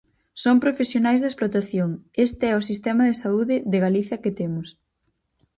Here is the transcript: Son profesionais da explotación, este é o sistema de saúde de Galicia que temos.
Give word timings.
Son 0.43 0.57
profesionais 0.63 1.19
da 1.21 1.31
explotación, 1.31 1.89
este 2.27 2.43
é 2.51 2.53
o 2.57 2.67
sistema 2.69 3.03
de 3.09 3.19
saúde 3.23 3.55
de 3.71 3.77
Galicia 3.85 4.21
que 4.23 4.35
temos. 4.39 4.67